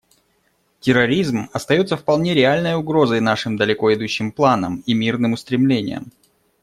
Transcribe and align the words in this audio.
Терроризм 0.79 1.47
остается 1.53 1.95
вполне 1.95 2.33
реальной 2.33 2.73
угрозой 2.73 3.21
нашим 3.21 3.55
далеко 3.55 3.93
идущим 3.93 4.31
планам 4.31 4.81
и 4.87 4.95
мирным 4.95 5.33
устремлениям. 5.33 6.11